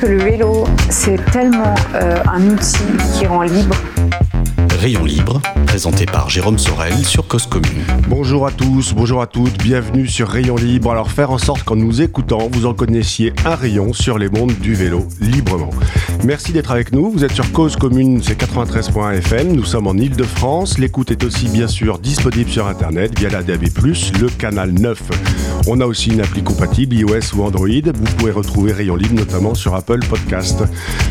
[0.00, 2.78] Que le vélo, c'est tellement euh, un outil
[3.12, 3.76] qui rend libre.
[4.80, 7.84] Rayon libre, présenté par Jérôme Sorel sur Cause Commune.
[8.08, 10.90] Bonjour à tous, bonjour à toutes, bienvenue sur Rayon Libre.
[10.90, 14.54] Alors faire en sorte qu'en nous écoutant, vous en connaissiez un rayon sur les mondes
[14.58, 15.68] du vélo librement.
[16.24, 20.78] Merci d'être avec nous, vous êtes sur Cause Commune, c'est 93.fm, nous sommes en Ile-de-France.
[20.78, 23.64] L'écoute est aussi bien sûr disponible sur Internet via la DAB+,
[24.18, 25.02] le canal 9.
[25.66, 27.68] On a aussi une appli compatible iOS ou Android.
[27.68, 30.62] Vous pouvez retrouver Rayon Libre notamment sur Apple Podcast.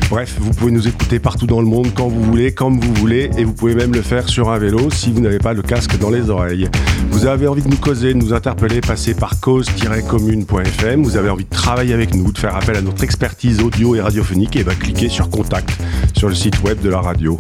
[0.10, 3.30] Bref, vous pouvez nous écouter partout dans le monde quand vous voulez, comme vous voulez,
[3.38, 6.00] et vous pouvez même le faire sur un vélo si vous n'avez pas le casque
[6.00, 6.70] dans les oreilles.
[7.12, 11.04] Vous avez envie de nous causer, de nous interpeller, passez par cause-commune.fm.
[11.04, 14.02] Vous avez envie de travailler avec nous, de faire appel à notre expertise audio et
[14.02, 15.78] radiophonique, et va cliquer sur Contact
[16.18, 17.38] sur le site web de la radio.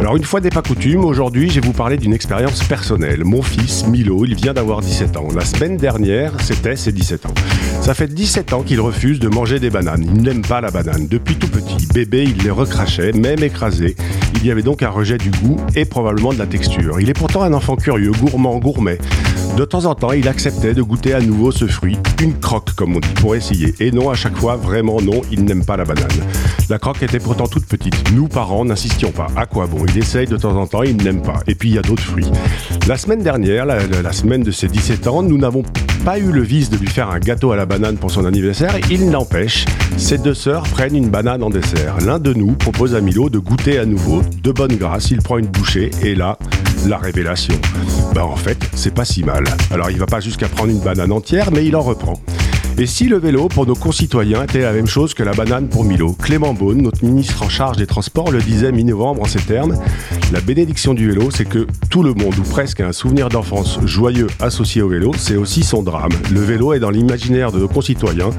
[0.00, 3.24] Alors une fois n'est pas coutume, aujourd'hui je vais vous parler d'une expérience personnelle.
[3.24, 5.28] Mon fils, Milo, il vient d'avoir 17 ans.
[5.34, 7.34] La semaine dernière, c'était ses 17 ans.
[7.80, 10.04] Ça fait 17 ans qu'il refuse de manger des bananes.
[10.04, 11.06] Il n'aime pas la banane.
[11.08, 13.96] Depuis tout petit, bébé, il les recrachait, même écrasées.
[14.36, 17.00] Il y avait donc un rejet du goût et probablement de la texture.
[17.00, 18.98] Il est pourtant un enfant curieux, gourmand, gourmet.
[19.56, 22.96] De temps en temps, il acceptait de goûter à nouveau ce fruit, une croque comme
[22.96, 23.74] on dit, pour essayer.
[23.80, 26.08] Et non, à chaque fois, vraiment non, il n'aime pas la banane.
[26.70, 28.12] La croque était pourtant toute petite.
[28.12, 29.26] Nous, parents, n'insistions pas.
[29.36, 29.84] À quoi bon?
[29.86, 31.40] Il essaye de temps en temps, il n'aime pas.
[31.46, 32.30] Et puis, il y a d'autres fruits.
[32.88, 35.64] La semaine dernière, la, semaine de ses 17 ans, nous n'avons
[36.02, 38.74] pas eu le vice de lui faire un gâteau à la banane pour son anniversaire.
[38.90, 39.66] Il n'empêche,
[39.98, 41.98] ses deux sœurs prennent une banane en dessert.
[42.06, 44.22] L'un de nous propose à Milo de goûter à nouveau.
[44.42, 46.38] De bonne grâce, il prend une bouchée et là,
[46.86, 47.54] la révélation.
[48.14, 49.44] Ben en fait, c'est pas si mal.
[49.70, 52.14] Alors il va pas jusqu'à prendre une banane entière, mais il en reprend.
[52.78, 55.84] Et si le vélo pour nos concitoyens était la même chose que la banane pour
[55.84, 56.14] Milo?
[56.14, 59.76] Clément Beaune, notre ministre en charge des Transports, le disait mi-novembre en ces termes.
[60.32, 63.78] La bénédiction du vélo, c'est que tout le monde, ou presque, a un souvenir d'enfance
[63.84, 66.12] joyeux associé au vélo, c'est aussi son drame.
[66.32, 68.30] Le vélo est dans l'imaginaire de nos concitoyens,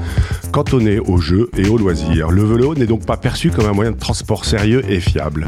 [0.50, 2.32] cantonné aux jeux et aux loisirs.
[2.32, 5.46] Le vélo n'est donc pas perçu comme un moyen de transport sérieux et fiable.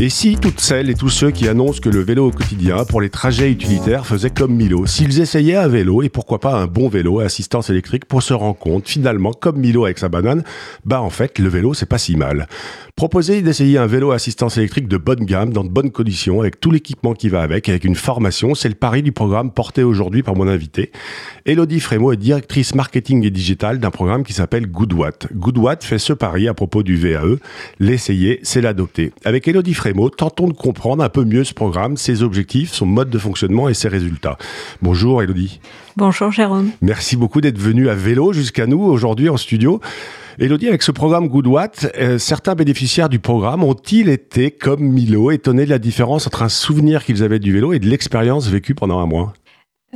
[0.00, 3.00] Et si toutes celles et tous ceux qui annoncent que le vélo au quotidien pour
[3.00, 6.88] les trajets utilitaires faisaient comme Milo, s'ils essayaient un vélo et pourquoi pas un bon
[6.88, 10.42] vélo à assistance électrique pour se rendre compte finalement comme Milo avec sa banane,
[10.84, 12.48] bah en fait le vélo c'est pas si mal.
[12.96, 16.60] Proposer d'essayer un vélo à assistance électrique de bonne gamme, dans de bonnes conditions, avec
[16.60, 20.22] tout l'équipement qui va avec, avec une formation, c'est le pari du programme porté aujourd'hui
[20.22, 20.92] par mon invité.
[21.44, 25.26] Elodie Frémaux est directrice marketing et digital d'un programme qui s'appelle Goodwatt.
[25.34, 27.38] Goodwatt fait ce pari à propos du VAE.
[27.80, 29.12] L'essayer, c'est l'adopter.
[29.24, 33.10] Avec Elodie Frémaux, tentons de comprendre un peu mieux ce programme, ses objectifs, son mode
[33.10, 34.38] de fonctionnement et ses résultats.
[34.80, 35.60] Bonjour Elodie.
[35.98, 36.70] Bonjour Jérôme.
[36.80, 39.82] Merci beaucoup d'être venu à vélo jusqu'à nous aujourd'hui en studio.
[40.38, 45.66] Elodie, avec ce programme Goodwatt, euh, certains bénéficiaires du programme ont-ils été, comme Milo, étonnés
[45.66, 49.00] de la différence entre un souvenir qu'ils avaient du vélo et de l'expérience vécue pendant
[49.00, 49.34] un mois?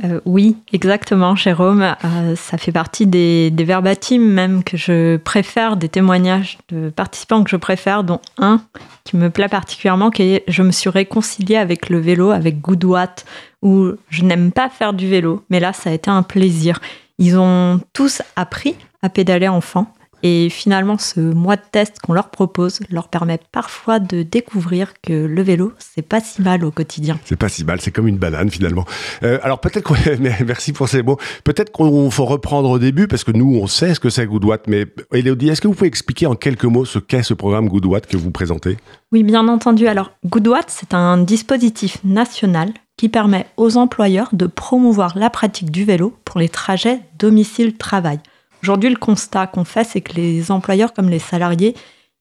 [0.03, 1.81] Euh, oui, exactement Jérôme.
[1.81, 7.43] Euh, ça fait partie des, des verbatims même que je préfère, des témoignages de participants
[7.43, 8.61] que je préfère, dont un
[9.03, 13.25] qui me plaît particulièrement, qui est je me suis réconciliée avec le vélo, avec Goodwatt,
[13.61, 16.79] où je n'aime pas faire du vélo, mais là ça a été un plaisir.
[17.17, 19.93] Ils ont tous appris à pédaler enfant.
[20.23, 25.13] Et finalement, ce mois de test qu'on leur propose leur permet parfois de découvrir que
[25.13, 27.19] le vélo, c'est pas si mal au quotidien.
[27.25, 28.85] C'est pas si mal, c'est comme une banane finalement.
[29.23, 29.95] Euh, alors peut-être qu'on...
[30.45, 31.17] Merci pour ces mots.
[31.43, 34.67] Peut-être qu'on faut reprendre au début parce que nous on sait ce que c'est Goodwatt.
[34.67, 38.05] Mais Elodie, est-ce que vous pouvez expliquer en quelques mots ce qu'est ce programme Goodwatt
[38.05, 38.77] que vous présentez?
[39.11, 39.87] Oui, bien entendu.
[39.87, 45.85] Alors, Goodwatt, c'est un dispositif national qui permet aux employeurs de promouvoir la pratique du
[45.85, 48.19] vélo pour les trajets domicile-travail.
[48.63, 51.75] Aujourd'hui, le constat qu'on fait, c'est que les employeurs comme les salariés,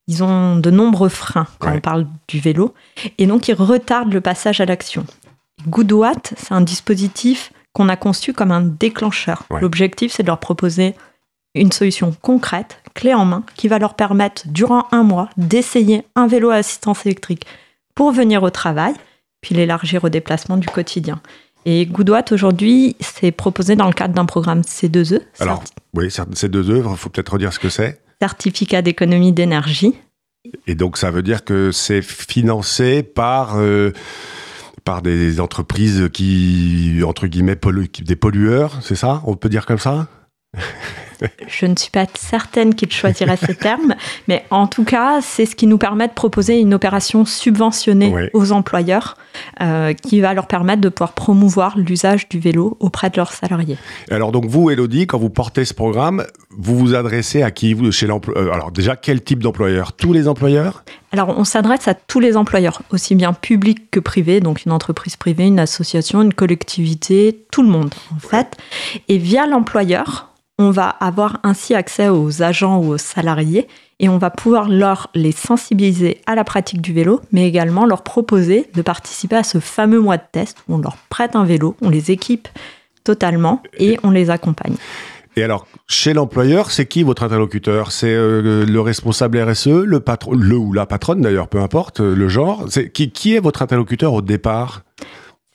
[0.07, 1.77] ils ont de nombreux freins quand Ouais.
[1.77, 2.75] on parle du vélo,
[3.19, 5.05] et donc ils retardent le passage à l'action.
[5.67, 9.45] Goodwatt, c'est un dispositif qu'on a conçu comme un déclencheur.
[9.51, 9.61] Ouais.
[9.61, 10.95] L'objectif, c'est de leur proposer
[11.55, 16.27] une solution concrète, clé en main, qui va leur permettre, durant un mois, d'essayer un
[16.27, 17.45] vélo à assistance électrique
[17.95, 18.95] pour venir au travail,
[19.41, 21.21] puis l'élargir au déplacement du quotidien.
[21.71, 25.63] Et Goodwatt, aujourd'hui, c'est proposé dans le cadre d'un programme C2E, Alors,
[25.93, 28.01] oui, cer- ces deux œuvres, il faut peut-être redire ce que c'est.
[28.23, 29.95] certificat d'économie d'énergie.
[30.67, 33.57] Et donc ça veut dire que c'est financé par...
[33.59, 33.93] euh,
[34.85, 37.59] par des entreprises qui, entre guillemets,
[38.01, 40.09] des pollueurs, c'est ça On peut dire comme ça?
[41.47, 43.95] Je ne suis pas certaine qu'il choisirait ces termes,
[44.29, 48.53] mais en tout cas, c'est ce qui nous permet de proposer une opération subventionnée aux
[48.53, 49.17] employeurs
[49.61, 53.79] euh, qui va leur permettre de pouvoir promouvoir l'usage du vélo auprès de leurs salariés.
[54.11, 57.75] Et Alors donc vous, Elodie, quand vous portez ce programme, vous vous adressez à qui
[57.75, 59.93] vous chez l'employeur Alors déjà, quel type d'employeur?
[59.93, 60.85] Tous les employeurs?
[61.11, 65.17] Alors, on s'adresse à tous les employeurs, aussi bien publics que privés, donc une entreprise
[65.17, 68.57] privée, une association, une collectivité, tout le monde, en fait.
[69.09, 73.69] Et via l'employeur, on va avoir ainsi accès aux agents ou aux salariés
[74.01, 78.03] et on va pouvoir leur les sensibiliser à la pratique du vélo, mais également leur
[78.03, 81.77] proposer de participer à ce fameux mois de test où on leur prête un vélo,
[81.81, 82.49] on les équipe
[83.05, 84.77] totalement et on les accompagne.
[85.37, 87.93] Et alors, chez l'employeur, c'est qui votre interlocuteur?
[87.93, 92.17] C'est euh, le responsable RSE, le patron, le ou la patronne d'ailleurs, peu importe euh,
[92.17, 92.67] le genre.
[92.93, 94.83] Qui est votre interlocuteur au départ?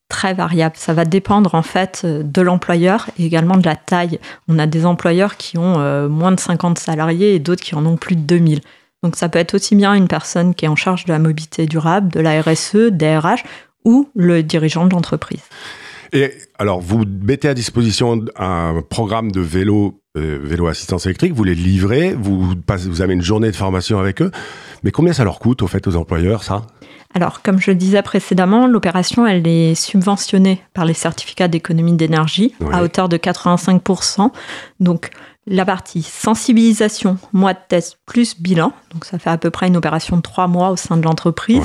[0.10, 0.76] Très variable.
[0.78, 4.20] Ça va dépendre en fait euh, de l'employeur et également de la taille.
[4.48, 7.86] On a des employeurs qui ont euh, moins de 50 salariés et d'autres qui en
[7.86, 8.62] ont plus de 2000.
[9.04, 11.66] Donc ça peut être aussi bien une personne qui est en charge de la mobilité
[11.66, 13.20] durable, de la RSE, des
[13.86, 15.42] ou le dirigeant de l'entreprise.
[16.14, 21.44] Et alors, vous mettez à disposition un programme de vélo, euh, vélo assistance électrique, vous
[21.44, 24.30] les livrez, vous, passez, vous avez une journée de formation avec eux.
[24.84, 26.68] Mais combien ça leur coûte, au fait, aux employeurs, ça?
[27.14, 32.56] Alors, comme je le disais précédemment, l'opération, elle est subventionnée par les certificats d'économie d'énergie
[32.60, 32.74] Oui.
[32.74, 34.32] à hauteur de 85%.
[34.80, 35.12] Donc,
[35.46, 39.78] la partie sensibilisation, mois de test plus bilan, donc ça fait à peu près une
[39.78, 41.62] opération de trois mois au sein de l'entreprise.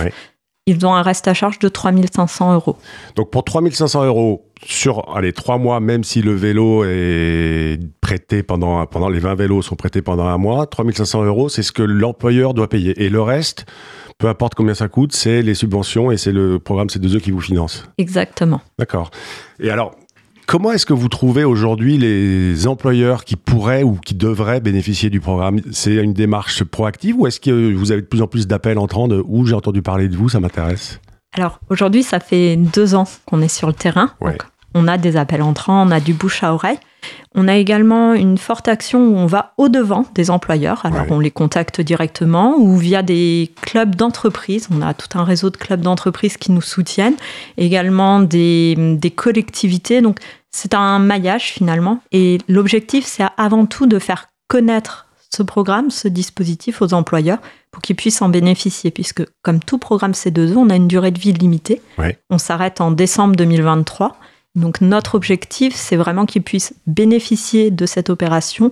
[0.66, 2.76] Ils ont un reste à charge de 3500 euros.
[3.16, 8.84] Donc pour 3500 euros sur allez, 3 mois, même si le vélo est prêté pendant,
[8.86, 12.52] pendant les 20 vélos sont prêtés pendant un mois, 3500 euros, c'est ce que l'employeur
[12.52, 13.02] doit payer.
[13.02, 13.64] Et le reste,
[14.18, 17.40] peu importe combien ça coûte, c'est les subventions et c'est le programme C2E qui vous
[17.40, 17.88] finance.
[17.98, 18.60] Exactement.
[18.78, 19.10] D'accord.
[19.60, 19.94] Et alors,
[20.46, 25.20] comment est-ce que vous trouvez aujourd'hui les employeurs qui pourraient ou qui devraient bénéficier du
[25.20, 25.60] programme?
[25.70, 29.06] C'est une démarche proactive ou est-ce que vous avez de plus en plus d'appels entrants
[29.06, 31.00] de où j'ai entendu parler de vous, ça m'intéresse
[31.32, 34.10] Alors aujourd'hui, ça fait deux ans qu'on est sur le terrain.
[34.20, 34.32] Ouais.
[34.32, 34.42] Donc,
[34.74, 36.78] on a des appels entrants, on a du bouche à oreille.
[37.34, 40.84] On a également une forte action où on va au-devant des employeurs.
[40.84, 41.08] Alors Ouais.
[41.12, 44.68] on les contacte directement ou via des clubs d'entreprise.
[44.72, 47.16] On a tout un réseau de clubs d'entreprise qui nous soutiennent.
[47.56, 50.00] Également des, des collectivités.
[50.00, 50.18] Donc
[50.50, 52.00] c'est un maillage finalement.
[52.12, 57.38] Et l'objectif, c'est avant tout de faire connaître ce programme, ce dispositif aux employeurs
[57.70, 61.18] pour qu'ils puissent en bénéficier, puisque comme tout programme C2E, on a une durée de
[61.18, 61.82] vie limitée.
[61.98, 62.18] Ouais.
[62.30, 64.16] On s'arrête en décembre 2023.
[64.58, 68.70] Donc notre objectif, c'est vraiment qu'ils puissent bénéficier de cette opération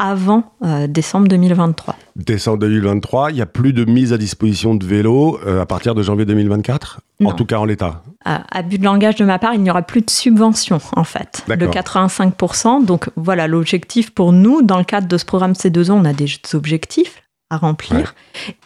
[0.00, 1.96] avant euh, décembre 2023.
[2.14, 5.94] Décembre 2023, il n'y a plus de mise à disposition de vélos euh, à partir
[5.96, 7.32] de janvier 2024 En Non.
[7.32, 8.04] tout cas en l'état.
[8.24, 11.02] À, à but de langage de ma part, il n'y aura plus de subvention en
[11.04, 11.74] fait, de D'accord.
[11.74, 12.84] 85%.
[12.84, 16.12] Donc voilà, l'objectif pour nous, dans le cadre de ce programme C2 ans, on a
[16.12, 18.14] des objectifs à remplir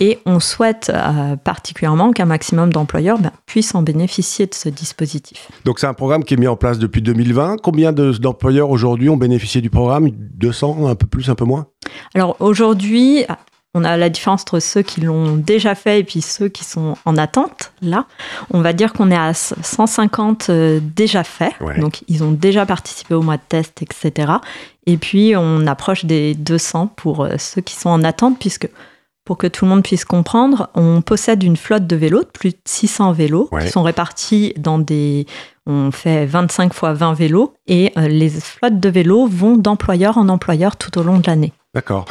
[0.00, 5.48] et on souhaite euh, particulièrement qu'un maximum d'employeurs ben, puissent en bénéficier de ce dispositif.
[5.64, 7.58] Donc c'est un programme qui est mis en place depuis 2020.
[7.62, 10.10] Combien de- d'employeurs aujourd'hui ont bénéficié du programme?
[10.10, 11.66] 200, un peu plus, un peu moins?
[12.14, 13.24] Alors aujourd'hui,
[13.74, 16.96] on a la différence entre ceux qui l'ont déjà fait et puis ceux qui sont
[17.06, 17.72] en attente.
[17.80, 18.04] Là,
[18.50, 21.54] on va dire qu'on est à 150 euh, déjà faits.
[21.60, 21.78] Ouais.
[21.78, 24.32] Donc ils ont déjà participé au mois de test, etc.
[24.86, 28.68] Et puis on approche des 200 pour euh, ceux qui sont en attente, puisque
[29.24, 32.50] pour que tout le monde puisse comprendre, on possède une flotte de vélos, de plus
[32.50, 33.64] de 600 vélos, Ouais.
[33.64, 35.26] qui sont répartis dans des...
[35.64, 40.28] On fait 25 fois 20 vélos, et euh, les flottes de vélos vont d'employeur en
[40.28, 41.52] employeur tout au long de l'année.
[41.74, 42.04] D'accord.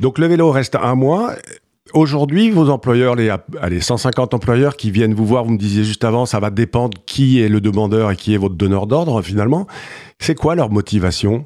[0.00, 1.34] Donc le vélo reste un mois.
[1.92, 6.04] Aujourd'hui, vos employeurs, les, allez, 150 employeurs qui viennent vous voir, vous me disiez juste
[6.04, 9.66] avant, ça va dépendre qui est le demandeur et qui est votre donneur d'ordre finalement.
[10.18, 11.44] C'est quoi leur motivation?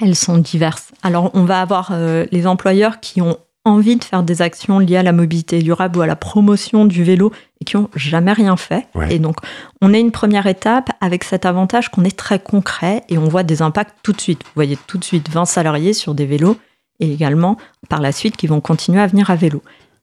[0.00, 0.92] Elles sont diverses.
[1.02, 4.96] Alors, on va avoir euh, les employeurs qui ont envie de faire des actions liées
[4.96, 8.56] à la mobilité durable ou à la promotion du vélo et qui ont jamais rien
[8.56, 8.86] fait.
[8.94, 9.14] Ouais.
[9.14, 9.36] Et donc,
[9.80, 13.44] on est une première étape avec cet avantage qu'on est très concret et on voit
[13.44, 14.42] des impacts tout de suite.
[14.44, 16.56] Vous voyez tout de suite 20 salariés sur des vélos
[16.98, 17.56] et également
[17.88, 19.62] par la suite qui vont continuer à venir à vélo.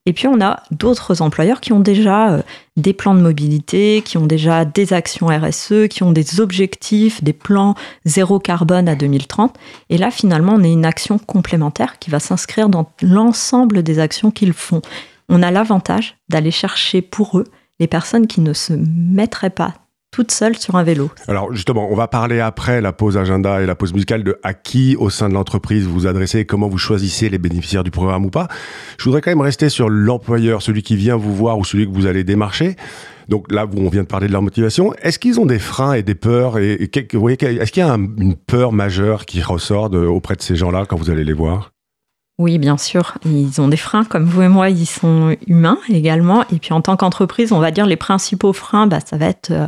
[0.10, 2.42] Et puis on a d'autres employeurs qui ont déjà euh,
[2.78, 7.32] des plans de mobilité, qui ont déjà des actions RSE, qui ont des objectifs, des
[7.32, 7.76] plans
[8.06, 9.56] zéro carbone à 2030.
[9.92, 14.32] Et là, finalement, on est une action complémentaire qui va s'inscrire dans l'ensemble des actions
[14.32, 14.82] qu'ils font.
[15.30, 17.46] On a l'avantage d'aller chercher pour eux
[17.80, 19.76] les personnes qui ne se mettraient pas
[20.20, 21.10] toute seule sur un vélo.
[21.30, 24.54] Alors justement, on va parler après la pause agenda et la pause musicale de à
[24.54, 28.26] qui au sein de l'entreprise vous vous adressez, comment vous choisissez les bénéficiaires du programme
[28.26, 28.50] ou pas.
[28.98, 31.94] Je voudrais quand même rester sur l'employeur, celui qui vient vous voir ou celui que
[31.94, 32.76] vous allez démarcher.
[33.30, 34.94] Donc là, on vient de parler de leur motivation.
[35.02, 38.74] Est-ce qu'ils ont des freins et des peurs et, Est-ce qu'il y a une peur
[38.74, 41.72] majeure qui ressort auprès de ces gens-là quand vous allez les voir?
[42.40, 46.46] Oui, bien sûr, ils ont des freins, comme vous et moi, ils sont humains également.
[46.54, 49.52] Et puis en tant qu'entreprise, on va dire les principaux freins, bah, ça va être
[49.52, 49.68] euh,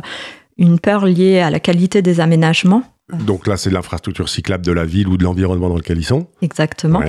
[0.62, 2.84] une peur liée à la qualité des aménagements.
[3.12, 6.28] Donc là, c'est l'infrastructure cyclable de la ville ou de l'environnement dans lequel ils sont
[6.40, 7.02] Exactement.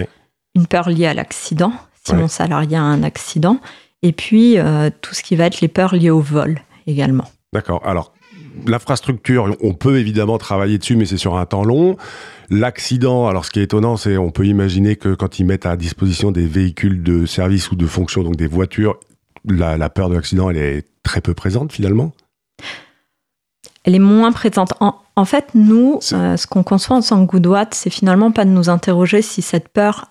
[0.56, 1.72] Une peur liée à l'accident,
[2.04, 3.60] si mon salarié a un accident.
[4.02, 7.26] Et puis euh, tout ce qui va être les peurs liées au vol également.
[7.54, 7.82] D'accord.
[7.86, 8.14] Alors,
[8.66, 11.96] l'infrastructure, on peut évidemment travailler dessus, mais c'est sur un temps long.
[12.50, 15.78] L'accident, alors ce qui est étonnant, c'est on peut imaginer que quand ils mettent à
[15.78, 19.00] disposition des véhicules de service ou de fonction, donc des voitures,
[19.48, 22.14] la, peur de l'accident, elle est très peu présente finalement
[23.84, 24.74] Elle est moins présente.
[24.80, 28.50] En, fait, nous, euh, ce qu'on conçoit en tant que Goodwatt, c'est finalement pas de
[28.50, 30.06] nous interroger si cette peur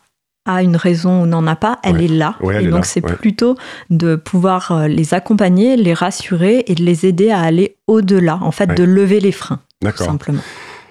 [0.44, 2.36] a une raison ou n'en a pas, elle est là.
[2.60, 3.56] et donc c'est plutôt
[3.90, 8.50] de pouvoir euh, les accompagner, les rassurer et de les aider à aller au-delà, en
[8.50, 10.42] fait, de lever les freins, tout simplement.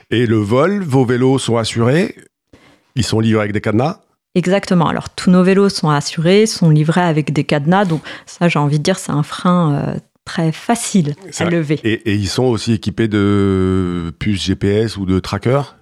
[0.09, 2.15] Et le vol, vos vélos sont assurés?
[2.95, 4.00] Ils sont livrés avec des cadenas?
[4.35, 4.88] Exactement.
[4.88, 7.85] Alors tous nos vélos sont assurés, sont livrés avec des cadenas.
[7.85, 9.95] Donc ça, j'ai envie de dire, c'est un frein euh,
[10.31, 11.79] très facile à lever.
[11.83, 15.75] Et, et, ils sont aussi équipés de puces GPS ou de trackers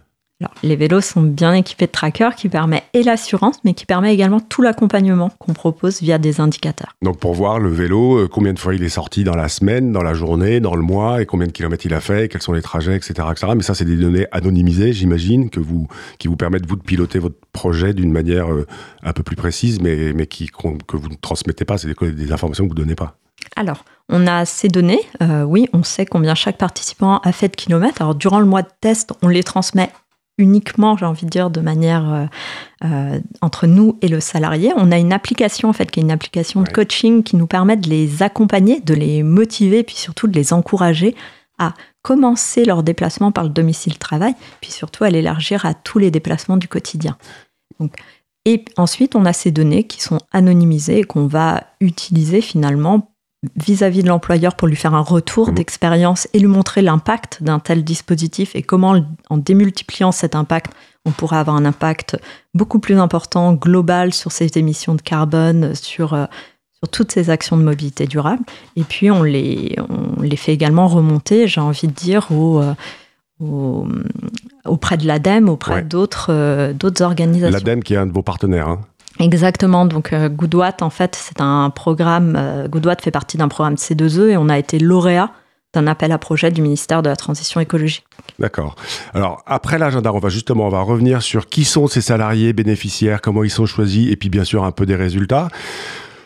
[0.64, 4.40] les vélos sont bien équipés de trackers qui permet et l'assurance, mais qui permet également
[4.40, 6.96] tout l'accompagnement qu'on propose via des indicateurs.
[7.02, 9.92] Donc pour voir le vélo, euh, combien de fois il est sorti dans la semaine,
[9.92, 12.54] dans la journée, dans le mois, et combien de kilomètres il a fait, quels sont
[12.54, 13.28] les trajets, etc.
[13.32, 13.52] etc.
[13.56, 15.88] Mais ça, c'est des données anonymisées, j'imagine, que vous,
[16.20, 18.66] qui vous permettent vous de piloter votre projet d'une manière euh,
[19.04, 21.78] un peu plus précise, mais, mais qui, que vous ne transmettez pas.
[21.78, 23.19] C'est des, des informations que vous ne donnez pas.
[23.60, 27.58] Alors, on a ces données, euh, oui, on sait combien chaque participant a fait de
[27.58, 28.02] kilomètres.
[28.02, 29.92] Alors, durant le mois de test, on les transmet
[30.38, 32.26] uniquement, j'ai envie de dire, de manière euh,
[32.86, 34.72] euh, entre nous et le salarié.
[34.78, 37.76] On a une application, en fait, qui est une application de coaching qui nous permet
[37.76, 41.14] de les accompagner, de les motiver, puis surtout de les encourager
[41.58, 46.56] à commencer leur déplacement par le domicile-travail, puis surtout à l'élargir à tous les déplacements
[46.56, 47.18] du quotidien.
[48.46, 53.10] et ensuite, on a ces données qui sont anonymisées et qu'on va utiliser finalement
[53.56, 57.84] vis-à-vis de l'employeur pour lui faire un retour d'expérience et lui montrer l'impact d'un tel
[57.84, 60.74] dispositif et comment, en démultipliant cet impact,
[61.06, 62.18] on pourrait avoir un impact
[62.54, 66.26] beaucoup plus important, global, sur ses émissions de carbone, sur, euh,
[66.74, 68.44] sur toutes ces actions de mobilité durable.
[68.76, 72.74] Et puis, on les, on les fait également remonter, j'ai envie de dire, au, euh,
[74.66, 77.58] auprès de l'ADEME, auprès d'autres euh, d'autres organisations.
[77.58, 78.68] L'ADEME qui est un de vos partenaires.
[78.68, 78.82] Hein.
[79.20, 79.86] Exactement.
[79.86, 82.36] Donc, euh, Goodwatt, en fait, c'est un programme.
[82.38, 85.32] Euh, Goodwatt fait partie d'un programme C2E et on a été lauréat
[85.74, 88.06] d'un appel à projet du ministère de la Transition écologique.
[88.40, 88.76] D'accord.
[89.14, 93.22] Alors, après l'agenda, on va justement, on va revenir sur qui sont ces salariés bénéficiaires,
[93.22, 95.50] comment ils sont choisis et puis bien sûr un peu des résultats.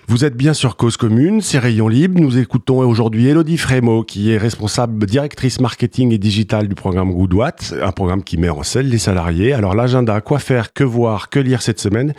[0.07, 2.19] Vous êtes bien sur Cause Commune, c'est Rayon Libre.
[2.19, 7.73] Nous écoutons aujourd'hui Elodie Frémo, qui est responsable directrice marketing et digital du programme Goodwatt,
[7.81, 9.53] un programme qui met en selle les salariés.
[9.53, 12.13] Alors l'agenda, quoi faire, que voir, que lire cette semaine?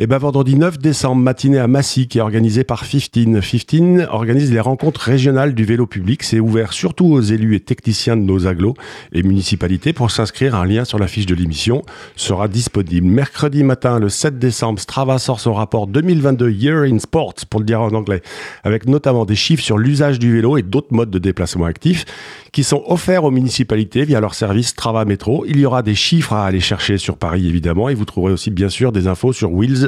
[0.00, 3.08] Et eh ben vendredi 9 décembre, matinée à Massy, qui est organisée par 15.
[3.10, 6.22] 15 organise les rencontres régionales du vélo public.
[6.22, 8.74] C'est ouvert surtout aux élus et techniciens de nos agglos
[9.10, 9.92] et municipalités.
[9.92, 11.82] Pour s'inscrire, un lien sur la fiche de l'émission
[12.14, 13.08] sera disponible.
[13.08, 17.66] Mercredi matin, le 7 décembre, Strava sort son rapport 2022 Year in Sports, pour le
[17.66, 18.22] dire en anglais,
[18.62, 22.04] avec notamment des chiffres sur l'usage du vélo et d'autres modes de déplacement actifs
[22.52, 25.44] qui sont offerts aux municipalités via leur service Strava Métro.
[25.48, 28.52] Il y aura des chiffres à aller chercher sur Paris, évidemment, et vous trouverez aussi,
[28.52, 29.87] bien sûr, des infos sur Wheels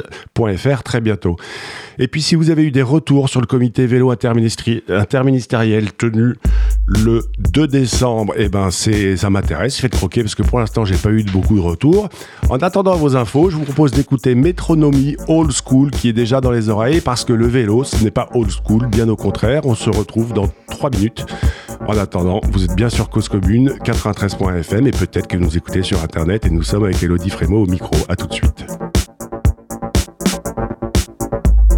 [0.83, 1.35] très bientôt.
[1.99, 6.35] Et puis si vous avez eu des retours sur le comité vélo interministériel tenu
[6.87, 11.11] le 2 décembre, eh ben ça m'intéresse, faites croquer parce que pour l'instant j'ai pas
[11.11, 12.09] eu beaucoup de retours.
[12.49, 16.51] En attendant vos infos, je vous propose d'écouter Métronomie Old School qui est déjà dans
[16.51, 19.61] les oreilles parce que le vélo ce n'est pas old school, bien au contraire.
[19.65, 21.25] On se retrouve dans 3 minutes.
[21.87, 26.01] En attendant, vous êtes bien sur Cause Commune 93.fm et peut-être que vous écoutez sur
[26.03, 27.95] internet et nous sommes avec Elodie Frémo au micro.
[28.07, 28.65] À tout de suite.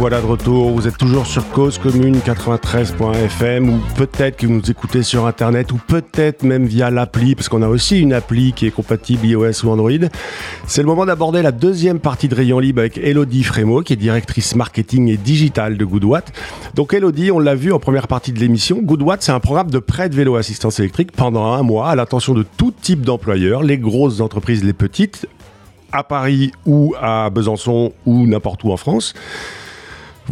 [0.00, 0.70] Voilà de retour.
[0.70, 5.72] Vous êtes toujours sur Cause Commune 93.fm ou peut-être que vous nous écoutez sur Internet
[5.72, 9.62] ou peut-être même via l'appli, parce qu'on a aussi une appli qui est compatible iOS
[9.66, 10.08] ou Android.
[10.66, 13.96] C'est le moment d'aborder la deuxième partie de Rayon Libre avec Elodie Frémo, qui est
[13.96, 16.32] directrice marketing et digital de Goodwatt.
[16.74, 19.80] Donc Elodie, on l'a vu en première partie de l'émission, Goodwatt, c'est un programme de
[19.80, 23.76] prêt de vélo assistance électrique pendant un mois à l'attention de tout type d'employeurs, les
[23.76, 25.28] grosses entreprises, les petites,
[25.92, 29.12] à Paris ou à Besançon ou n'importe où en France.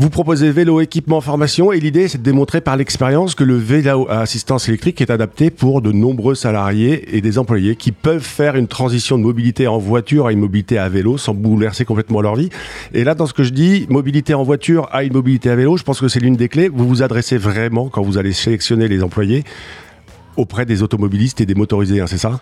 [0.00, 4.06] Vous proposez vélo, équipement, formation et l'idée c'est de démontrer par l'expérience que le vélo
[4.08, 8.54] à assistance électrique est adapté pour de nombreux salariés et des employés qui peuvent faire
[8.54, 12.36] une transition de mobilité en voiture à une mobilité à vélo sans bouleverser complètement leur
[12.36, 12.48] vie.
[12.94, 15.76] Et là, dans ce que je dis, mobilité en voiture à une mobilité à vélo,
[15.76, 16.68] je pense que c'est l'une des clés.
[16.68, 19.42] Vous vous adressez vraiment quand vous allez sélectionner les employés
[20.36, 22.38] auprès des automobilistes et des motorisés, hein, c'est ça?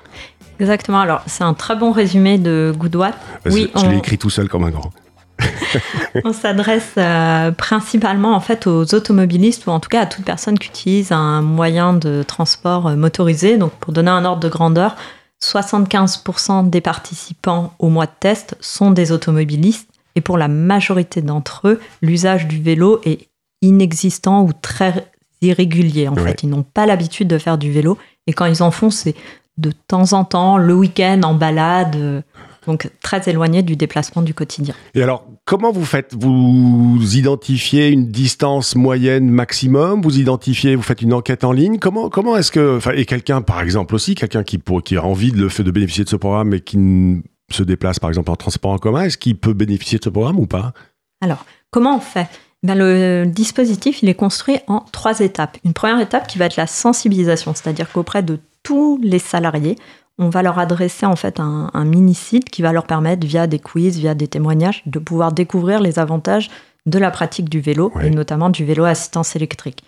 [0.60, 1.00] Exactement.
[1.00, 3.14] Alors, c'est un très bon résumé de Goodwatt.
[3.50, 4.92] Oui, je l'ai écrit tout seul comme un grand.
[6.24, 10.58] on s'adresse euh, principalement en fait aux automobilistes ou en tout cas à toute personne
[10.58, 13.58] qui utilise un moyen de transport euh, motorisé.
[13.58, 14.96] Donc pour donner un ordre de grandeur,
[15.42, 21.68] 75% des participants au mois de test sont des automobilistes et pour la majorité d'entre
[21.68, 23.28] eux, l'usage du vélo est
[23.60, 25.10] inexistant ou très
[25.42, 26.08] irrégulier.
[26.08, 28.90] En fait, ils n'ont pas l'habitude de faire du vélo et quand ils en font,
[28.90, 29.14] c'est
[29.58, 32.22] de temps en temps, le week-end, en balade
[32.66, 34.74] donc très éloigné du déplacement du quotidien.
[34.94, 36.14] Et alors, comment vous faites?
[36.14, 40.02] Vous identifiez une distance moyenne maximum?
[40.02, 41.78] Vous identifiez, vous faites une enquête en ligne?
[41.78, 45.32] Comment, comment est-ce que, et quelqu'un, par exemple aussi, quelqu'un qui, pour, qui a envie
[45.32, 48.78] de, de bénéficier de ce programme et qui se déplace par exemple en transport en
[48.78, 50.72] commun, est-ce qu'il peut bénéficier de ce programme ou pas?
[51.20, 52.26] Alors, comment on fait?
[52.62, 55.56] Ben, le dispositif, il est construit en trois étapes.
[55.64, 59.76] Une première étape qui va être la sensibilisation, c'est-à-dire qu'auprès de tous les salariés,
[60.18, 63.98] on va leur adresser en fait un, mini-site qui va leur permettre, via des quiz,
[63.98, 66.50] via des témoignages, de pouvoir découvrir les avantages
[66.86, 69.82] de la pratique du vélo, et notamment du vélo à assistance électrique.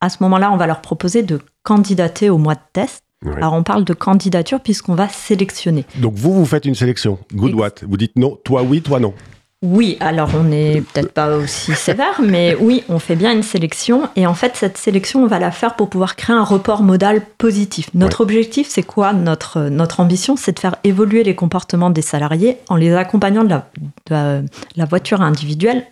[0.00, 3.02] À ce moment-là, on va leur proposer de candidater au mois de test.
[3.36, 5.84] Alors on parle de candidature puisqu'on va sélectionner.
[5.96, 7.18] Donc vous, vous faites une sélection.
[7.34, 7.70] Good what?
[7.82, 9.14] Vous dites non, toi oui, toi non.
[9.68, 14.08] Oui, alors on n'est peut-être pas aussi sévère, mais oui, on fait bien une sélection.
[14.14, 17.20] Et en fait, cette sélection, on va la faire pour pouvoir créer un report modal
[17.36, 17.90] positif.
[17.92, 19.12] Notre objectif, c'est quoi?
[19.12, 23.56] Notre, notre ambition C'est de faire évoluer les comportements des salariés en les accompagnant de
[24.08, 24.40] la,
[24.76, 25.84] la, voiture individuelle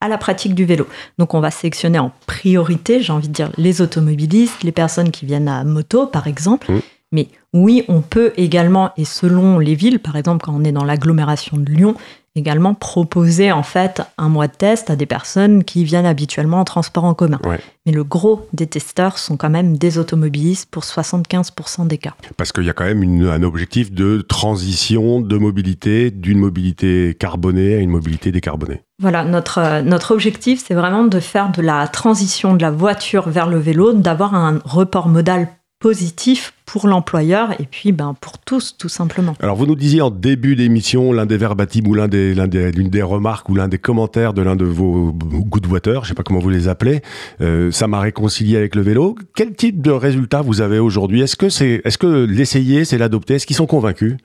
[0.00, 0.86] à la pratique du vélo.
[1.18, 5.26] Donc on va sélectionner en priorité, j'ai envie de dire, les automobilistes, les personnes qui
[5.26, 6.72] viennent à moto, par exemple.
[6.72, 6.80] Mmh.
[7.12, 10.84] Mais oui, on peut également, et selon les villes, par exemple quand on est dans
[10.84, 11.94] l'agglomération de Lyon,
[12.38, 16.64] également proposer en fait un mois de test à des personnes qui viennent habituellement en
[16.64, 17.40] transport en commun.
[17.84, 22.14] Mais le gros des testeurs sont quand même des automobilistes pour 75% des cas.
[22.36, 27.74] Parce qu'il y a quand même un objectif de transition de mobilité d'une mobilité carbonée
[27.74, 28.82] à une mobilité décarbonée.
[29.00, 33.28] Voilà, notre, euh, notre objectif, c'est vraiment de faire de la transition de la voiture
[33.28, 35.48] vers le vélo, d'avoir un report modal
[35.80, 39.34] positif pour l'employeur et puis ben, pour tous, tout simplement.
[39.40, 42.72] Alors, vous nous disiez en début d'émission, l'un des verbatim ou l'un des, l'une des,
[42.72, 46.14] des, remarques ou l'un des commentaires de l'un de vos good water, je ne sais
[46.14, 47.00] pas comment vous les appelez,
[47.40, 49.16] euh, ça m'a réconcilié avec le vélo.
[49.36, 51.22] Quel type de résultat vous avez aujourd'hui?
[51.22, 53.34] Est-ce que, c'est, est-ce que l'essayer, c'est l'adopter?
[53.34, 54.16] Est-ce qu'ils sont convaincus?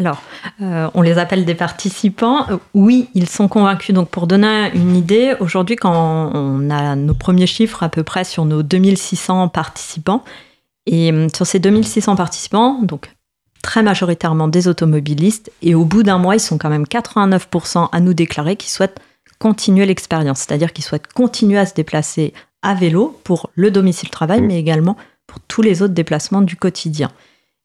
[0.00, 0.22] Alors,
[0.62, 2.46] euh, on les appelle des participants.
[2.50, 3.94] Euh, oui, ils sont convaincus.
[3.94, 8.24] Donc, pour donner une idée, aujourd'hui, quand on a nos premiers chiffres à peu près
[8.24, 10.24] sur nos 2600 participants,
[10.86, 13.14] et euh, sur ces 2600 participants, donc
[13.62, 18.00] très majoritairement des automobilistes, et au bout d'un mois, ils sont quand même 89% à
[18.00, 19.00] nous déclarer qu'ils souhaitent
[19.38, 24.58] continuer l'expérience, c'est-à-dire qu'ils souhaitent continuer à se déplacer à vélo pour le domicile-travail, mais
[24.58, 27.10] également pour tous les autres déplacements du quotidien.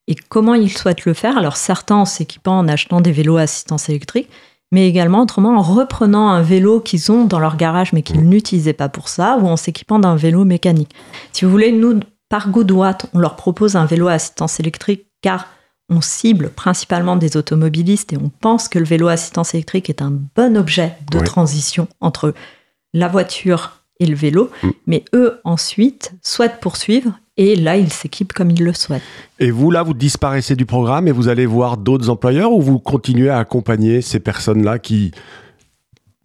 [0.08, 1.38] Et comment ils souhaitent le faire?
[1.38, 4.30] Alors certains en s'équipant en achetant des vélos à assistance électrique,
[4.72, 8.30] mais également autrement en reprenant un vélo qu'ils ont dans leur garage mais qu'ils mmh.
[8.30, 10.92] n'utilisaient pas pour ça, ou en s'équipant d'un vélo mécanique.
[11.32, 15.48] Si vous voulez, nous, par Goodwatt, on leur propose un vélo à assistance électrique car
[15.90, 20.02] on cible principalement des automobilistes et on pense que le vélo à assistance électrique est
[20.02, 22.34] un bon objet de transition entre
[22.94, 24.52] la voiture et le vélo.
[24.64, 24.70] Mm.
[24.86, 29.04] Mais eux, ensuite, souhaitent poursuivre et là, ils s'équipent comme ils le souhaitent.
[29.40, 32.80] Et vous, là, vous disparaissez du programme et vous allez voir d'autres employeurs ou vous
[32.80, 35.12] continuez à accompagner ces personnes-là qui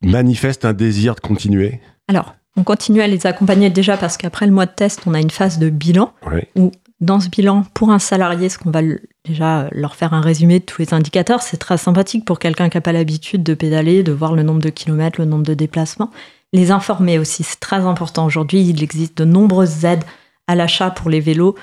[0.02, 1.80] manifestent un désir de continuer?
[2.08, 5.20] Alors, on continue à les accompagner déjà parce qu'après le mois de test, on a
[5.20, 6.12] une phase de bilan
[6.56, 6.70] où
[7.02, 8.80] dans ce bilan, pour un salarié, ce qu'on va
[9.24, 12.76] déjà leur faire un résumé de tous les indicateurs, c'est très sympathique pour quelqu'un qui
[12.76, 16.10] n'a pas l'habitude de pédaler, de voir le nombre de kilomètres, le nombre de déplacements.
[16.52, 18.24] Les informer aussi, c'est très important.
[18.24, 20.04] Aujourd'hui, il existe de nombreuses aides
[20.48, 21.54] à l'achat pour les vélos.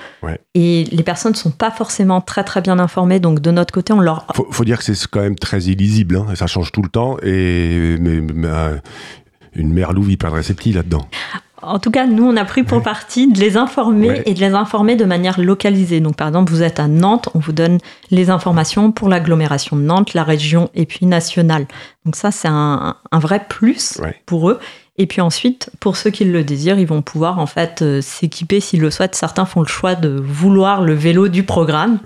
[0.56, 3.20] Et les personnes ne sont pas forcément très très bien informées.
[3.20, 4.26] Donc de notre côté, on leur...
[4.34, 6.16] Faut, faut dire que c'est quand même très illisible.
[6.16, 7.18] Hein, ça change tout le temps.
[7.22, 8.78] Et mais, euh,
[9.54, 10.10] une mère louve,
[10.42, 11.08] ses petits là-dedans.
[11.62, 14.54] En tout cas, nous, on a pris pour partie de les informer et de les
[14.54, 16.00] informer de manière localisée.
[16.00, 17.80] Donc, par exemple, vous êtes à Nantes, on vous donne
[18.12, 21.68] les informations pour l'agglomération de Nantes, la région et puis nationale.
[22.06, 24.60] Donc ça, c'est un, vrai plus pour eux.
[24.98, 28.60] Et puis ensuite, pour ceux qui le désirent, ils vont pouvoir en fait euh, s'équiper
[28.60, 29.16] s'ils le souhaitent.
[29.16, 32.00] Certains font le choix de vouloir le vélo du programme.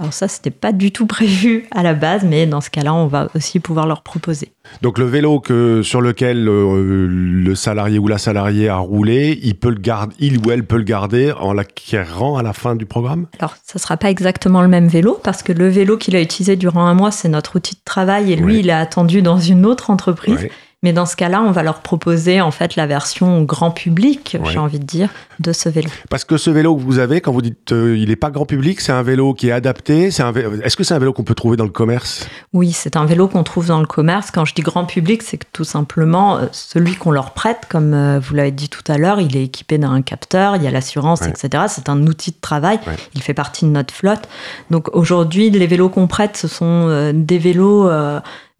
[0.00, 3.06] Alors ça, c'était pas du tout prévu à la base, mais dans ce cas-là, on
[3.06, 4.50] va aussi pouvoir leur proposer.
[4.82, 9.54] Donc le vélo que, sur lequel euh, le salarié ou la salariée a roulé, il,
[9.54, 12.86] peut le garder, il ou elle peut le garder en l'acquérant à la fin du
[12.86, 13.26] programme?
[13.38, 16.56] Alors, ça sera pas exactement le même vélo, parce que le vélo qu'il a utilisé
[16.56, 19.64] durant un mois, c'est notre outil de travail, et lui, il est attendu dans une
[19.64, 20.48] autre entreprise.
[20.84, 24.58] Mais dans ce cas-là, on va leur proposer en fait la version grand public, j'ai
[24.58, 25.08] envie de dire,
[25.40, 25.88] de ce vélo.
[26.10, 28.44] Parce que ce vélo que vous avez, quand vous dites euh, il n'est pas grand
[28.44, 30.10] public, c'est un vélo qui est adapté.
[30.10, 32.28] C'est un Est-ce que c'est un vélo qu'on peut trouver dans le commerce?
[32.52, 34.30] Oui, c'est un vélo qu'on trouve dans le commerce.
[34.30, 37.94] Quand je dis grand public, c'est que tout simplement euh, celui qu'on leur prête, comme
[37.94, 40.70] euh, vous l'avez dit tout à l'heure, il est équipé d'un capteur, il y a
[40.70, 41.64] l'assurance, etc.
[41.68, 42.78] C'est un outil de travail.
[43.14, 44.28] Il fait partie de notre flotte.
[44.70, 47.88] Donc aujourd'hui, les vélos qu'on prête, ce sont des vélos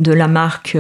[0.01, 0.77] de la marque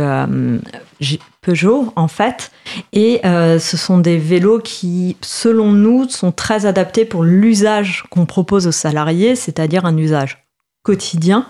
[1.44, 2.50] Peugeot, en fait.
[2.92, 8.26] Et euh, ce sont des vélos qui, selon nous, sont très adaptés pour l'usage qu'on
[8.26, 10.46] propose aux salariés, c'est-à-dire un usage
[10.82, 11.46] quotidien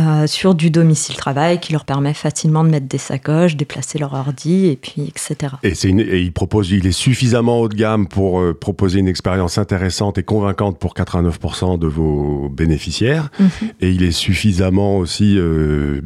[0.00, 4.66] euh, sur du domicile-travail qui leur permet facilement de mettre des sacoches, déplacer leur ordi,
[4.66, 5.54] et puis etc.
[5.62, 5.72] Et,
[6.22, 10.22] il propose, il est suffisamment haut de gamme pour euh, proposer une expérience intéressante et
[10.22, 13.48] convaincante pour 89% de vos bénéficiaires, mhm.
[13.80, 16.00] et il est suffisamment aussi euh,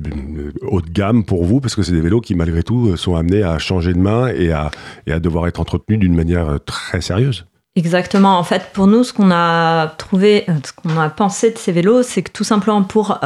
[0.62, 3.44] haut de gamme pour vous, parce que c'est des vélos qui malgré tout sont amenés
[3.44, 4.72] à changer de main et à,
[5.07, 7.46] et à devoir être entretenus d'une manière très sérieuse.
[7.76, 8.38] Exactement.
[8.38, 12.02] En fait, pour nous, ce qu'on a trouvé, ce qu'on a pensé de ces vélos,
[12.02, 13.18] c'est que tout simplement pour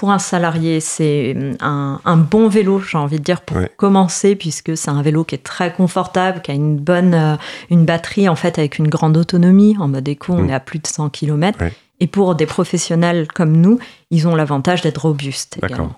[0.00, 4.88] pour un salarié, c'est un, bon vélo, j'ai envie de dire, pour commencer, puisque c'est
[4.88, 7.36] un vélo qui est très confortable, qui a une bonne euh,
[7.68, 9.76] une batterie, en fait, avec une grande autonomie.
[9.78, 10.48] En mode éco, on mm.
[10.48, 11.58] est à plus de 100 km.
[12.00, 13.78] Et pour des professionnels comme nous,
[14.10, 15.58] ils ont l'avantage d'être robustes.
[15.60, 15.92] D'accord.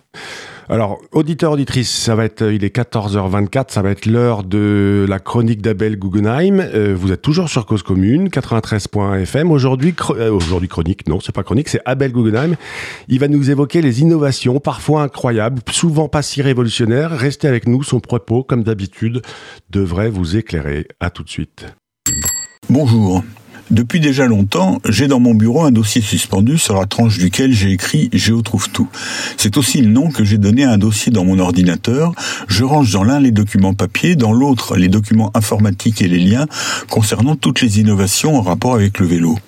[0.68, 5.18] Alors, auditeur, auditrice, ça va être, il est 14h24, ça va être l'heure de la
[5.18, 6.60] chronique d'Abel Guggenheim.
[6.60, 9.50] Euh, vous êtes toujours sur Cause Commune, 93.fm.
[9.50, 12.54] Aujourd'hui, euh, aujourd'hui chronique, non, c'est pas chronique, c'est Abel Guggenheim.
[13.08, 17.10] Il va nous évoquer les innovations, parfois incroyables, souvent pas si révolutionnaires.
[17.10, 19.22] Restez avec nous, son propos, comme d'habitude,
[19.70, 20.86] devrait vous éclairer.
[21.00, 21.66] À tout de suite.
[22.70, 23.22] Bonjour.
[23.72, 27.70] Depuis déjà longtemps, j'ai dans mon bureau un dossier suspendu sur la tranche duquel j'ai
[27.70, 28.86] écrit Géo trouve tout.
[29.38, 32.12] C'est aussi le nom que j'ai donné à un dossier dans mon ordinateur.
[32.48, 36.46] Je range dans l'un les documents papier, dans l'autre les documents informatiques et les liens
[36.90, 39.38] concernant toutes les innovations en rapport avec le vélo.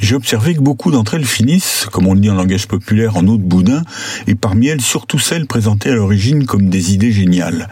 [0.00, 3.26] J'ai observé que beaucoup d'entre elles finissent, comme on le dit en langage populaire, en
[3.26, 3.82] eau de boudin,
[4.26, 7.68] et parmi elles surtout celles présentées à l'origine comme des idées géniales.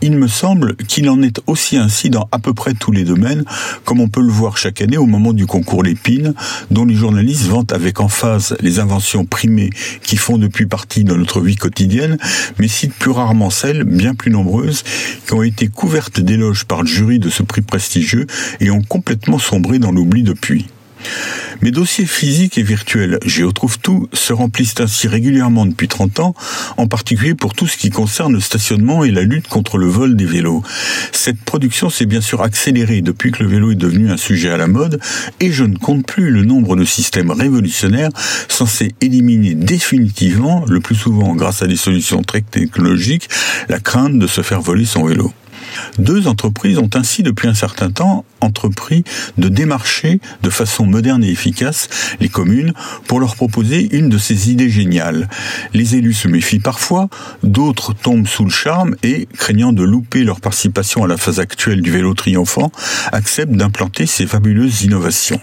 [0.00, 3.44] Il me semble qu'il en est aussi ainsi dans à peu près tous les domaines,
[3.84, 6.34] comme on peut le voir chaque année au moment du concours Lépine,
[6.70, 9.70] dont les journalistes vantent avec emphase les inventions primées
[10.02, 12.18] qui font depuis partie de notre vie quotidienne,
[12.58, 14.84] mais citent plus rarement celles, bien plus nombreuses,
[15.26, 18.26] qui ont été couvertes d'éloges par le jury de ce prix prestigieux
[18.60, 20.66] et ont complètement sombré dans l'oubli depuis.
[21.62, 26.34] Mes dossiers physiques et virtuels Géotrouve tout se remplissent ainsi régulièrement depuis 30 ans,
[26.76, 30.16] en particulier pour tout ce qui concerne le stationnement et la lutte contre le vol
[30.16, 30.62] des vélos.
[31.12, 34.56] Cette production s'est bien sûr accélérée depuis que le vélo est devenu un sujet à
[34.56, 35.00] la mode,
[35.40, 38.10] et je ne compte plus le nombre de systèmes révolutionnaires
[38.48, 43.28] censés éliminer définitivement, le plus souvent grâce à des solutions très technologiques,
[43.68, 45.32] la crainte de se faire voler son vélo.
[45.98, 49.04] Deux entreprises ont ainsi depuis un certain temps entrepris
[49.38, 51.88] de démarcher de façon moderne et efficace
[52.20, 52.72] les communes
[53.06, 55.28] pour leur proposer une de ces idées géniales.
[55.74, 57.08] Les élus se méfient parfois,
[57.42, 61.82] d'autres tombent sous le charme et, craignant de louper leur participation à la phase actuelle
[61.82, 62.72] du vélo triomphant,
[63.12, 65.40] acceptent d'implanter ces fabuleuses innovations.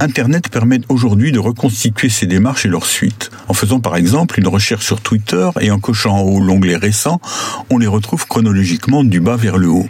[0.00, 3.30] Internet permet aujourd'hui de reconstituer ces démarches et leurs suites.
[3.48, 7.20] En faisant par exemple une recherche sur Twitter et en cochant en haut l'onglet récent,
[7.68, 9.88] on les retrouve chronologiquement du bas vers le haut.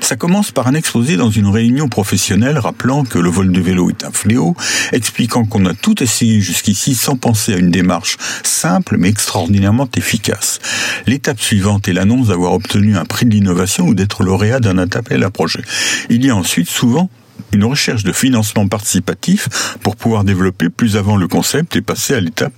[0.00, 3.90] Ça commence par un exposé dans une réunion professionnelle rappelant que le vol de vélo
[3.90, 4.56] est un fléau,
[4.92, 10.58] expliquant qu'on a tout essayé jusqu'ici sans penser à une démarche simple mais extraordinairement efficace.
[11.06, 15.22] L'étape suivante est l'annonce d'avoir obtenu un prix de l'innovation ou d'être lauréat d'un appel
[15.22, 15.62] à projet.
[16.10, 17.08] Il y a ensuite souvent
[17.52, 19.48] une recherche de financement participatif
[19.82, 22.52] pour pouvoir développer plus avant le concept et passer à l'étape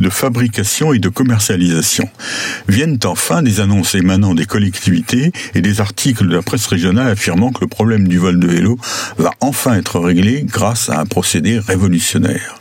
[0.00, 2.08] de fabrication et de commercialisation.
[2.68, 7.52] Viennent enfin des annonces émanant des collectivités et des articles de la presse régionale affirmant
[7.52, 8.78] que le problème du vol de vélo
[9.18, 12.58] va enfin être réglé grâce à un procédé révolutionnaire.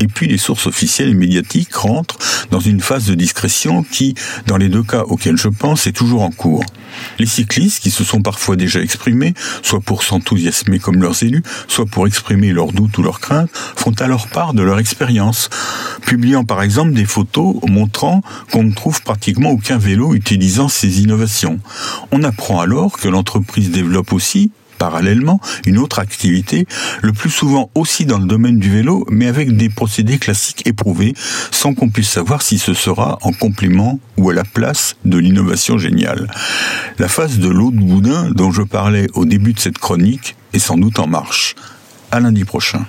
[0.00, 2.18] Et puis les sources officielles et médiatiques rentrent
[2.50, 4.14] dans une phase de discrétion qui,
[4.46, 6.64] dans les deux cas auxquels je pense, est toujours en cours.
[7.18, 11.86] Les cyclistes, qui se sont parfois déjà exprimés, soit pour s'enthousiasmer comme leurs élus, soit
[11.86, 15.50] pour exprimer leurs doutes ou leurs craintes, font alors part de leur expérience,
[16.04, 21.60] publiant par exemple des photos montrant qu'on ne trouve pratiquement aucun vélo utilisant ces innovations.
[22.10, 26.66] On apprend alors que l'entreprise développe aussi, parallèlement une autre activité,
[27.02, 31.12] le plus souvent aussi dans le domaine du vélo, mais avec des procédés classiques éprouvés,
[31.50, 35.76] sans qu'on puisse savoir si ce sera en complément ou à la place de l'innovation
[35.76, 36.28] géniale.
[36.98, 40.58] La phase de l'eau de boudin dont je parlais au début de cette chronique est
[40.58, 41.56] sans doute en marche.
[42.10, 42.86] À lundi prochain.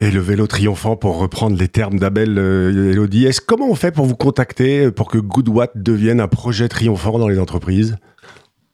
[0.00, 3.92] Et le vélo triomphant, pour reprendre les termes d'Abel euh, Elodie, est-ce comment on fait
[3.92, 7.96] pour vous contacter pour que Goodwatt devienne un projet triomphant dans les entreprises?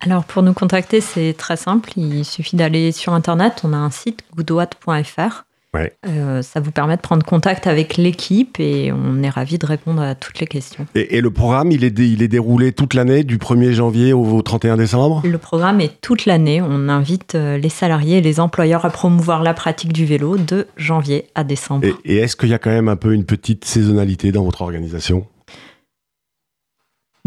[0.01, 1.91] Alors pour nous contacter, c'est très simple.
[1.97, 3.61] Il suffit d'aller sur Internet.
[3.65, 5.45] On a un site goodwatt.fr.
[5.75, 5.93] Ouais.
[6.07, 10.01] Euh, ça vous permet de prendre contact avec l'équipe et on est ravi de répondre
[10.01, 10.87] à toutes les questions.
[10.95, 14.15] Et, et le programme, il est, dé- il est déroulé toute l'année, du 1er janvier
[14.15, 15.21] au, au 31 décembre?
[15.27, 16.63] Le programme est toute l'année.
[16.63, 20.67] On invite euh, les salariés et les employeurs à promouvoir la pratique du vélo de
[20.79, 21.87] janvier à décembre.
[21.87, 24.63] Et, et est-ce qu'il y a quand même un peu une petite saisonnalité dans votre
[24.63, 25.27] organisation?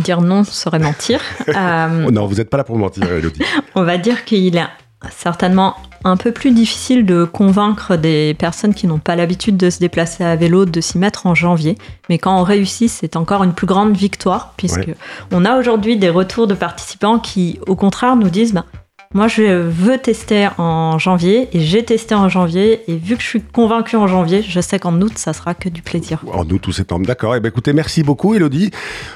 [0.03, 1.19] Dire non serait mentir.
[1.47, 3.41] Euh, Non, vous n'êtes pas là pour mentir, Elodie.
[3.75, 4.65] On va dire qu'il est
[5.09, 9.79] certainement un peu plus difficile de convaincre des personnes qui n'ont pas l'habitude de se
[9.79, 11.77] déplacer à vélo de s'y mettre en janvier.
[12.09, 14.95] Mais quand on réussit, c'est encore une plus grande victoire, puisque Ouais.
[15.31, 18.65] on a aujourd'hui des retours de participants qui, au contraire, nous disent bah,
[19.13, 23.27] Moi, je veux tester en janvier, et j'ai testé en janvier, et vu que je
[23.27, 26.23] suis convaincu en janvier, je sais qu'en août, ça sera que du plaisir.
[26.31, 27.35] En août ou septembre, d'accord.
[27.35, 28.71] Eh ben, écoutez, merci beaucoup, Elodie.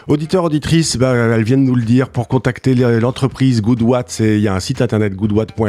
[0.10, 2.10] Auditeur, auditrice, ben, elle vient de nous le dire.
[2.10, 5.62] Pour contacter l'entreprise Goodwatt, il y a un site internet goodwatt.fr.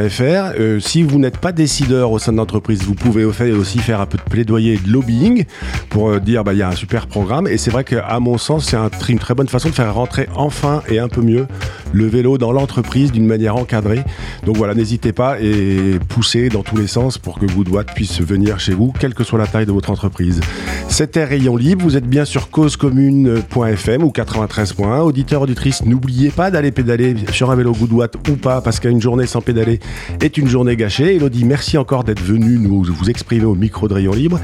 [0.59, 4.07] Euh, si vous n'êtes pas décideur au sein de l'entreprise, vous pouvez aussi faire un
[4.07, 5.45] peu de plaidoyer et de lobbying
[5.89, 7.47] pour euh, dire bah, il y a un super programme.
[7.47, 10.83] Et c'est vrai qu'à mon sens, c'est une très bonne façon de faire rentrer enfin
[10.89, 11.47] et un peu mieux
[11.93, 14.03] le vélo dans l'entreprise d'une manière encadrée.
[14.45, 18.59] Donc voilà, n'hésitez pas et poussez dans tous les sens pour que Goodwatt puisse venir
[18.61, 20.41] chez vous, quelle que soit la taille de votre entreprise.
[20.89, 25.01] C'était Rayon Libre, vous êtes bien sur causecommune.fm ou 93.1.
[25.01, 29.27] Auditeur, auditrice, n'oubliez pas d'aller pédaler sur un vélo Goodwatt ou pas, parce qu'une journée
[29.27, 29.81] sans pédaler
[30.21, 31.17] est une journée gâchée.
[31.17, 34.41] Elodie, merci encore d'être venu nous vous exprimer au micro de Rayon Libre.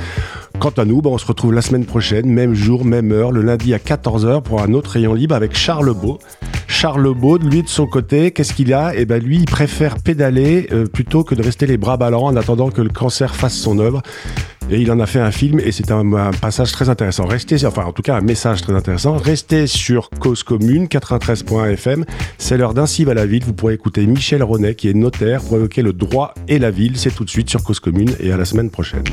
[0.59, 3.43] Quant à nous, ben, on se retrouve la semaine prochaine, même jour, même heure, le
[3.43, 6.19] lundi à 14h pour un autre Rayon Libre avec Charles Beau.
[6.83, 8.92] Charles Baud, lui de son côté, qu'est-ce qu'il a?
[8.97, 12.35] Eh ben lui, il préfère pédaler euh, plutôt que de rester les bras ballants en
[12.35, 14.03] attendant que le cancer fasse son œuvre.
[14.68, 17.25] Et il en a fait un film et c'est un, passage très intéressant.
[17.25, 19.16] Restez, enfin en tout cas un message très intéressant.
[19.16, 22.05] Restez sur Cause Commune 93.fm.
[22.37, 23.45] C'est l'heure d'Ainsi va la ville.
[23.45, 26.97] Vous pourrez écouter Michel Ronet qui est notaire pour évoquer le droit et la ville.
[26.97, 29.05] C'est tout de suite sur Cause Commune et à la semaine prochaine.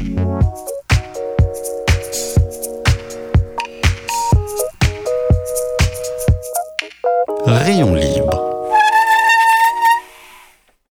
[7.49, 7.95] Rayon